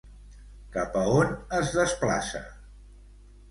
Cap 0.77 0.97
a 1.01 1.03
on 1.19 1.35
es 1.59 1.75
desplaça? 1.77 2.43